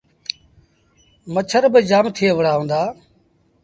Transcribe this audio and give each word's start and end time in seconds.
مڇر 1.33 1.63
با 1.73 1.79
جآم 1.89 2.05
ٿئي 2.15 2.29
وُهڙآ 2.33 2.53
هُݩدآ۔ 2.57 2.81